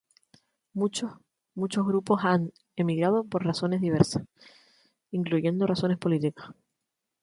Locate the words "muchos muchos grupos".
0.73-2.21